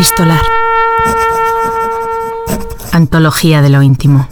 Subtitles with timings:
[0.00, 0.40] Epistolar.
[2.90, 4.26] Antología de lo íntimo.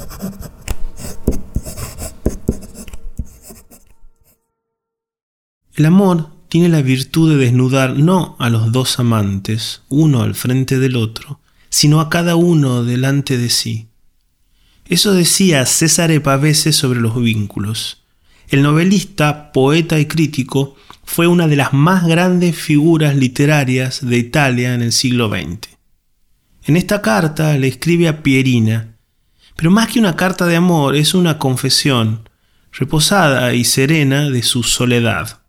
[5.75, 10.79] El amor tiene la virtud de desnudar no a los dos amantes, uno al frente
[10.79, 11.39] del otro,
[11.69, 13.89] sino a cada uno delante de sí.
[14.87, 18.05] Eso decía César Pavese sobre los vínculos.
[18.49, 20.77] El novelista, poeta y crítico
[21.09, 25.71] fue una de las más grandes figuras literarias de Italia en el siglo XX.
[26.65, 28.99] En esta carta le escribe a Pierina,
[29.57, 32.29] pero más que una carta de amor es una confesión,
[32.73, 35.41] reposada y serena de su soledad.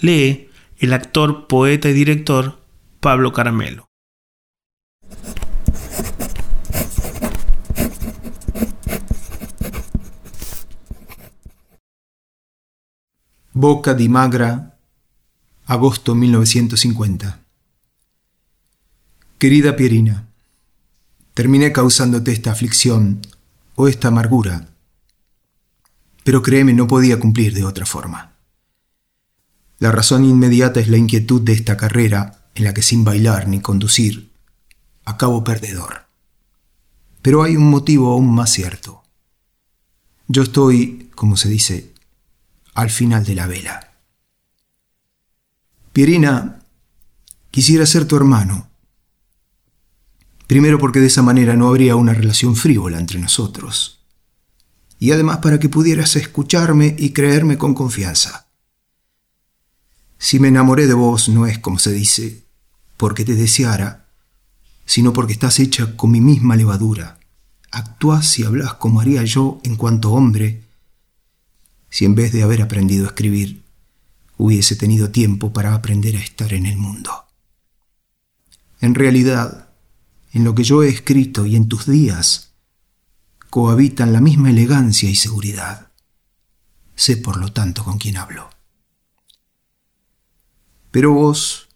[0.00, 2.58] Lee el actor, poeta y director
[2.98, 3.86] Pablo Caramelo.
[13.62, 14.76] Boca di Magra,
[15.66, 17.44] agosto 1950.
[19.38, 20.26] Querida Pierina,
[21.32, 23.20] terminé causándote esta aflicción
[23.76, 24.66] o esta amargura,
[26.24, 28.32] pero créeme, no podía cumplir de otra forma.
[29.78, 33.60] La razón inmediata es la inquietud de esta carrera en la que sin bailar ni
[33.60, 34.32] conducir
[35.04, 36.06] acabo perdedor.
[37.22, 39.04] Pero hay un motivo aún más cierto.
[40.26, 41.91] Yo estoy, como se dice,
[42.74, 43.92] al final de la vela.
[45.92, 46.60] Pierina,
[47.50, 48.68] quisiera ser tu hermano.
[50.46, 54.00] Primero porque de esa manera no habría una relación frívola entre nosotros.
[54.98, 58.46] Y además para que pudieras escucharme y creerme con confianza.
[60.18, 62.44] Si me enamoré de vos no es, como se dice,
[62.96, 64.06] porque te deseara,
[64.86, 67.18] sino porque estás hecha con mi misma levadura.
[67.70, 70.68] Actúas y hablas como haría yo en cuanto hombre,
[71.92, 73.62] si en vez de haber aprendido a escribir,
[74.38, 77.26] hubiese tenido tiempo para aprender a estar en el mundo.
[78.80, 79.68] En realidad,
[80.32, 82.54] en lo que yo he escrito y en tus días,
[83.50, 85.92] cohabitan la misma elegancia y seguridad.
[86.94, 88.48] Sé por lo tanto con quién hablo.
[90.90, 91.68] Pero vos,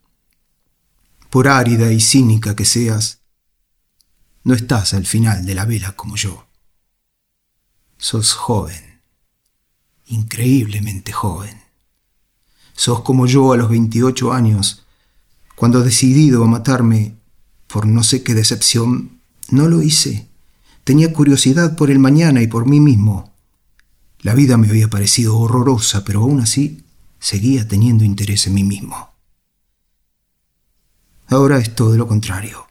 [1.29, 3.21] por árida y cínica que seas,
[4.45, 6.49] no estás al final de la vela como yo.
[7.99, 8.86] Sos joven
[10.07, 11.61] increíblemente joven.
[12.75, 14.85] Sos como yo a los 28 años,
[15.55, 17.17] cuando decidido a matarme
[17.67, 20.29] por no sé qué decepción, no lo hice.
[20.85, 23.33] Tenía curiosidad por el mañana y por mí mismo.
[24.21, 26.85] La vida me había parecido horrorosa, pero aún así
[27.19, 29.11] seguía teniendo interés en mí mismo.
[31.29, 32.67] Ahora es todo lo contrario.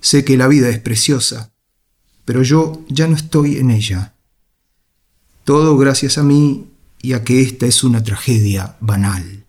[0.00, 1.52] Sé que la vida es preciosa,
[2.24, 4.14] pero yo ya no estoy en ella.
[5.48, 6.66] Todo gracias a mí
[7.00, 9.46] y a que esta es una tragedia banal,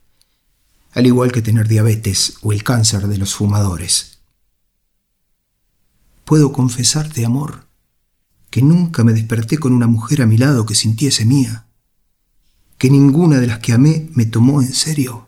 [0.94, 4.20] al igual que tener diabetes o el cáncer de los fumadores.
[6.24, 7.66] Puedo confesarte, amor,
[8.50, 11.66] que nunca me desperté con una mujer a mi lado que sintiese mía,
[12.78, 15.28] que ninguna de las que amé me tomó en serio,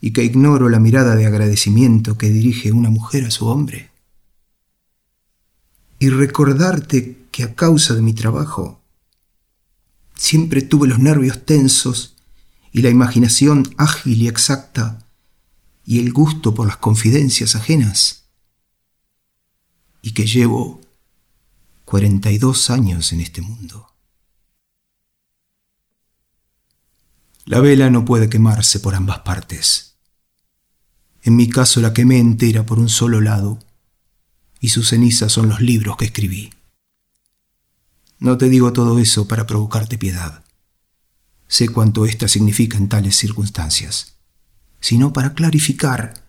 [0.00, 3.90] y que ignoro la mirada de agradecimiento que dirige una mujer a su hombre.
[5.98, 8.77] Y recordarte que a causa de mi trabajo
[10.18, 12.16] Siempre tuve los nervios tensos
[12.72, 15.06] y la imaginación ágil y exacta
[15.86, 18.24] y el gusto por las confidencias ajenas.
[20.02, 20.80] Y que llevo
[21.84, 23.94] 42 años en este mundo.
[27.44, 29.94] La vela no puede quemarse por ambas partes.
[31.22, 33.60] En mi caso la quemé entera por un solo lado,
[34.60, 36.50] y sus cenizas son los libros que escribí.
[38.18, 40.44] No te digo todo eso para provocarte piedad.
[41.46, 44.16] Sé cuánto ésta significa en tales circunstancias,
[44.80, 46.26] sino para clarificar,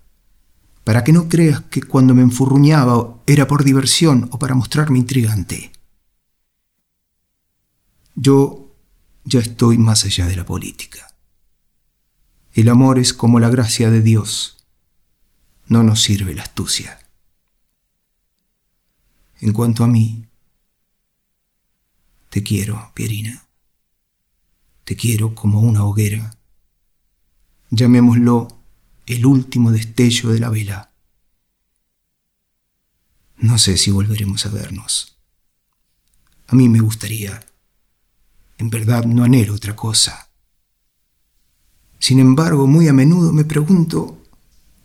[0.84, 5.72] para que no creas que cuando me enfurruñaba era por diversión o para mostrarme intrigante.
[8.16, 8.76] Yo
[9.24, 11.14] ya estoy más allá de la política.
[12.54, 14.66] El amor es como la gracia de Dios.
[15.68, 17.00] No nos sirve la astucia.
[19.42, 20.29] En cuanto a mí,
[22.30, 23.48] te quiero, Pierina.
[24.84, 26.38] Te quiero como una hoguera.
[27.72, 28.48] Llamémoslo
[29.08, 30.94] el último destello de la vela.
[33.38, 35.18] No sé si volveremos a vernos.
[36.48, 37.44] A mí me gustaría.
[38.60, 40.30] En verdad no anhelo otra cosa.
[41.98, 44.22] Sin embargo, muy a menudo me pregunto,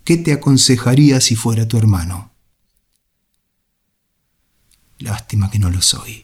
[0.04, 2.32] ¿qué te aconsejaría si fuera tu hermano?
[4.98, 6.23] Lástima que no lo soy